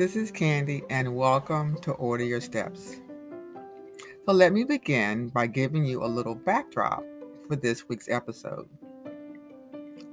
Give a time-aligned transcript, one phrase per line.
[0.00, 2.96] This is Candy, and welcome to Order Your Steps.
[4.24, 7.04] So, let me begin by giving you a little backdrop
[7.46, 8.66] for this week's episode.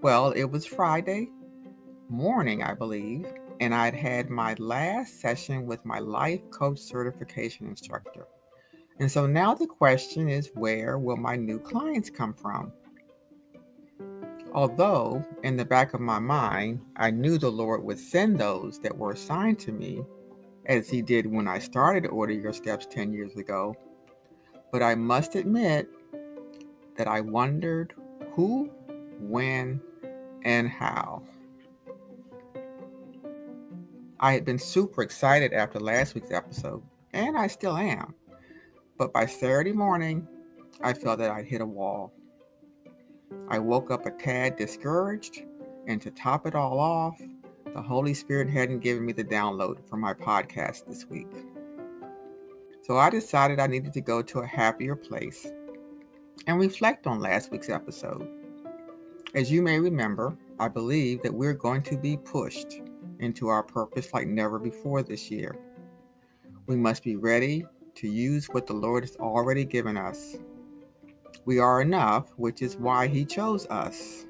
[0.00, 1.28] Well, it was Friday
[2.08, 3.26] morning, I believe,
[3.60, 8.26] and I'd had my last session with my life coach certification instructor.
[9.00, 12.72] And so now the question is where will my new clients come from?
[14.54, 18.96] Although, in the back of my mind, I knew the Lord would send those that
[18.96, 20.04] were assigned to me,
[20.66, 23.74] as He did when I started Order Your Steps 10 years ago.
[24.70, 25.88] But I must admit
[26.96, 27.94] that I wondered
[28.34, 28.70] who,
[29.18, 29.80] when,
[30.44, 31.22] and how.
[34.20, 36.82] I had been super excited after last week's episode,
[37.12, 38.14] and I still am.
[38.96, 40.28] But by Saturday morning,
[40.80, 42.12] I felt that I'd hit a wall.
[43.48, 45.42] I woke up a tad discouraged,
[45.86, 47.20] and to top it all off,
[47.72, 51.30] the Holy Spirit hadn't given me the download for my podcast this week.
[52.82, 55.46] So I decided I needed to go to a happier place
[56.46, 58.28] and reflect on last week's episode.
[59.34, 62.80] As you may remember, I believe that we're going to be pushed
[63.18, 65.56] into our purpose like never before this year.
[66.66, 67.64] We must be ready
[67.96, 70.36] to use what the Lord has already given us.
[71.44, 74.26] We are enough, which is why He chose us.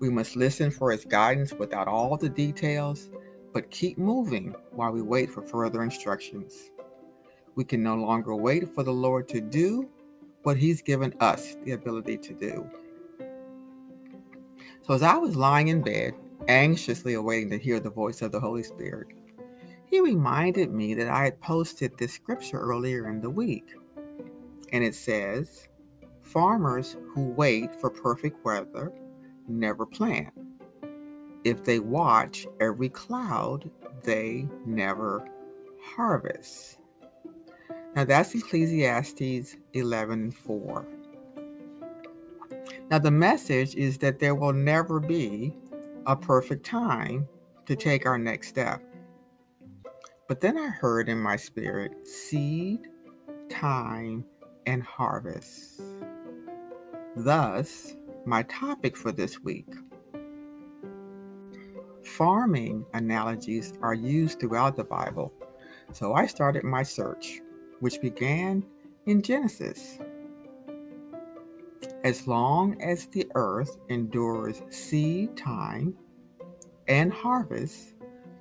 [0.00, 3.10] We must listen for His guidance without all the details,
[3.52, 6.70] but keep moving while we wait for further instructions.
[7.54, 9.88] We can no longer wait for the Lord to do
[10.42, 12.70] what He's given us the ability to do.
[14.82, 16.14] So, as I was lying in bed,
[16.48, 19.08] anxiously awaiting to hear the voice of the Holy Spirit,
[19.84, 23.74] he reminded me that I had posted this scripture earlier in the week.
[24.72, 25.68] And it says,
[26.28, 28.92] Farmers who wait for perfect weather
[29.48, 30.28] never plant.
[31.44, 33.70] If they watch every cloud,
[34.02, 35.26] they never
[35.82, 36.80] harvest.
[37.96, 40.86] Now that's Ecclesiastes 11 and 4.
[42.90, 45.54] Now the message is that there will never be
[46.06, 47.26] a perfect time
[47.64, 48.82] to take our next step.
[50.26, 52.80] But then I heard in my spirit seed,
[53.48, 54.26] time,
[54.66, 55.80] and harvest.
[57.18, 59.66] Thus, my topic for this week
[62.04, 65.32] farming analogies are used throughout the Bible,
[65.92, 67.40] so I started my search,
[67.80, 68.64] which began
[69.06, 69.98] in Genesis.
[72.04, 75.94] As long as the earth endures seed time
[76.86, 77.94] and harvest,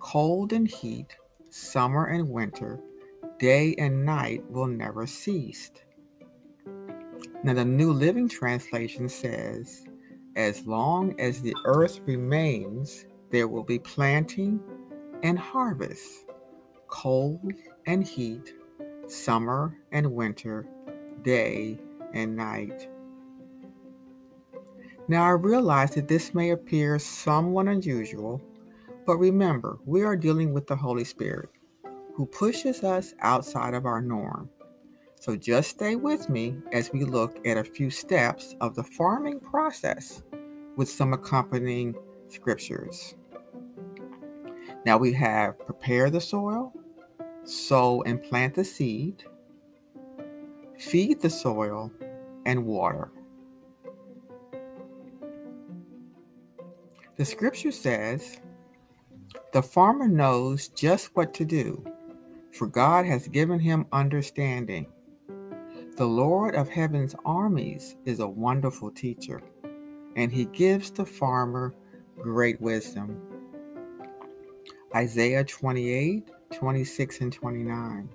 [0.00, 1.16] cold and heat,
[1.48, 2.80] summer and winter,
[3.38, 5.70] day and night will never cease.
[7.44, 9.84] Now, the New Living Translation says,
[10.34, 14.60] As long as the earth remains, there will be planting
[15.22, 16.26] and harvest,
[16.88, 17.52] cold
[17.86, 18.54] and heat,
[19.06, 20.66] summer and winter,
[21.22, 21.78] day
[22.12, 22.88] and night.
[25.06, 28.42] Now, I realize that this may appear somewhat unusual
[29.06, 31.50] but remember, we are dealing with the Holy Spirit
[32.14, 34.48] who pushes us outside of our norm.
[35.24, 39.40] So just stay with me as we look at a few steps of the farming
[39.40, 40.22] process
[40.76, 41.94] with some accompanying
[42.28, 43.14] scriptures.
[44.84, 46.74] Now we have prepare the soil,
[47.44, 49.24] sow and plant the seed,
[50.78, 51.90] feed the soil,
[52.44, 53.10] and water.
[57.16, 58.42] The scripture says,
[59.54, 61.82] the farmer knows just what to do,
[62.52, 64.86] for God has given him understanding.
[65.96, 69.40] The Lord of heaven's armies is a wonderful teacher,
[70.16, 71.74] and he gives the farmer
[72.20, 73.20] great wisdom.
[74.94, 78.08] Isaiah 28, 26, and 29.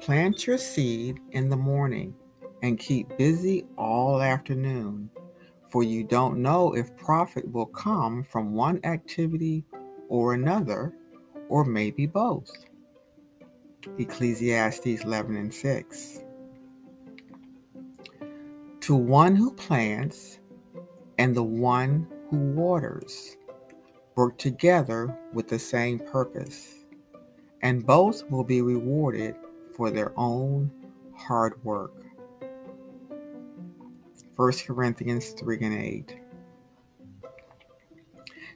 [0.00, 2.14] Plant your seed in the morning
[2.62, 5.10] and keep busy all afternoon
[5.70, 9.64] for you don't know if profit will come from one activity
[10.08, 10.92] or another,
[11.48, 12.50] or maybe both.
[13.98, 16.20] Ecclesiastes 11 and 6.
[18.80, 20.38] To one who plants
[21.18, 23.36] and the one who waters
[24.16, 26.84] work together with the same purpose,
[27.62, 29.36] and both will be rewarded
[29.76, 30.70] for their own
[31.14, 31.94] hard work.
[34.36, 36.16] 1 Corinthians 3 and 8.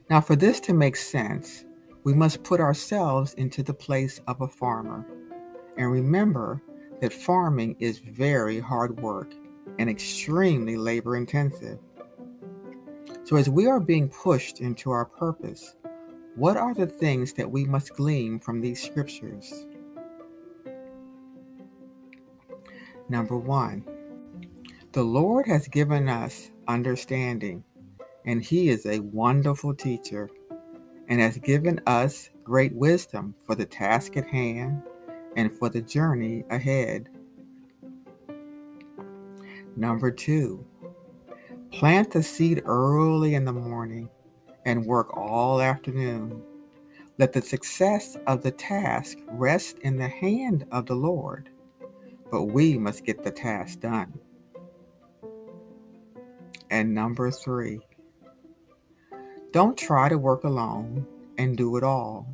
[0.09, 1.65] Now, for this to make sense,
[2.03, 5.05] we must put ourselves into the place of a farmer
[5.77, 6.61] and remember
[7.01, 9.33] that farming is very hard work
[9.79, 11.79] and extremely labor intensive.
[13.23, 15.75] So, as we are being pushed into our purpose,
[16.35, 19.65] What are the things that we must glean from these scriptures?
[23.07, 23.85] Number one,
[24.91, 27.63] the Lord has given us understanding,
[28.25, 30.29] and He is a wonderful teacher
[31.07, 34.83] and has given us great wisdom for the task at hand
[35.35, 37.09] and for the journey ahead.
[39.75, 40.65] Number two,
[41.71, 44.09] plant the seed early in the morning
[44.65, 46.41] and work all afternoon.
[47.17, 51.49] Let the success of the task rest in the hand of the Lord,
[52.31, 54.17] but we must get the task done.
[56.69, 57.79] And number three,
[59.51, 61.05] don't try to work alone
[61.37, 62.27] and do it all.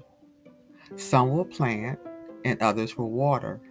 [0.95, 1.99] Some will plant
[2.45, 3.61] and others for water.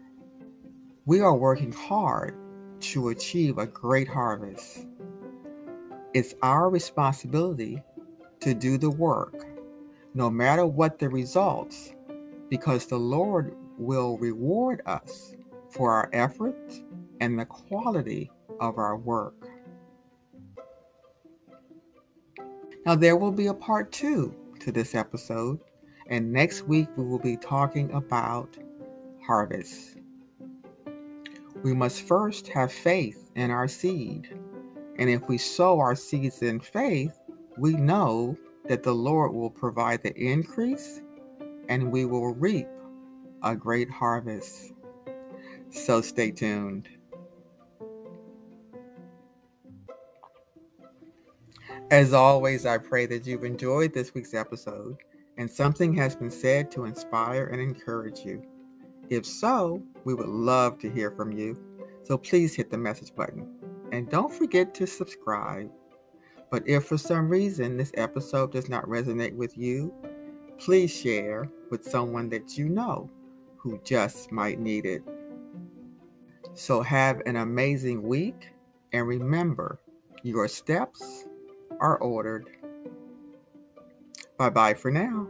[1.07, 2.37] We are working hard
[2.81, 4.87] to achieve a great harvest.
[6.15, 7.83] It's our responsibility
[8.41, 9.47] to do the work,
[10.15, 11.95] no matter what the results,
[12.49, 15.35] because the Lord will reward us
[15.71, 16.83] for our efforts
[17.21, 18.31] and the quality
[18.61, 19.35] of our work.
[22.87, 25.61] Now, there will be a part two to this episode,
[26.11, 28.59] and next week we will be talking about
[29.25, 29.97] harvest.
[31.63, 34.37] We must first have faith in our seed.
[34.99, 37.17] And if we sow our seeds in faith,
[37.57, 38.37] we know
[38.67, 41.01] that the Lord will provide the increase
[41.69, 42.69] and we will reap
[43.45, 44.73] a great harvest.
[45.71, 46.89] So stay tuned.
[51.93, 54.97] As always, I pray that you've enjoyed this week's episode
[55.41, 58.43] and something has been said to inspire and encourage you.
[59.09, 61.59] If so, we would love to hear from you.
[62.03, 63.49] So please hit the message button.
[63.91, 65.71] And don't forget to subscribe.
[66.51, 69.95] But if for some reason this episode does not resonate with you,
[70.59, 73.09] please share with someone that you know
[73.57, 75.03] who just might need it.
[76.53, 78.51] So have an amazing week
[78.93, 79.81] and remember,
[80.23, 81.25] your steps
[81.81, 82.51] are ordered.
[84.41, 85.29] Bye bye for now.